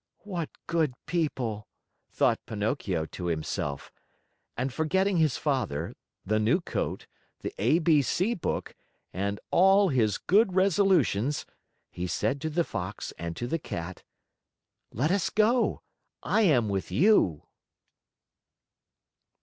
[0.23, 1.67] "What good people,"
[2.11, 3.91] thought Pinocchio to himself.
[4.57, 5.93] And forgetting his father,
[6.25, 7.05] the new coat,
[7.41, 8.73] the A B C book,
[9.13, 11.45] and all his good resolutions,
[11.91, 14.01] he said to the Fox and to the Cat:
[14.91, 15.83] "Let us go.
[16.23, 17.43] I am with you."